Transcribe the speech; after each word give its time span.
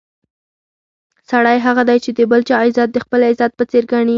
سړی 1.29 1.57
هغه 1.65 1.83
دی 1.89 1.97
چې 2.03 2.09
د 2.17 2.19
بل 2.31 2.41
چا 2.49 2.55
عزت 2.65 2.89
د 2.93 2.97
خپل 3.05 3.19
عزت 3.29 3.51
په 3.57 3.63
څېر 3.69 3.83
ګڼي. 3.91 4.09